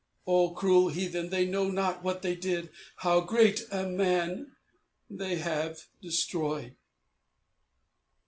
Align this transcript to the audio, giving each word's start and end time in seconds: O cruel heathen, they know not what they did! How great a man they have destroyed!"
O 0.25 0.49
cruel 0.55 0.87
heathen, 0.89 1.29
they 1.29 1.45
know 1.45 1.69
not 1.69 2.03
what 2.03 2.23
they 2.23 2.35
did! 2.35 2.71
How 2.95 3.19
great 3.21 3.63
a 3.71 3.83
man 3.85 4.51
they 5.11 5.35
have 5.35 5.79
destroyed!" 6.01 6.75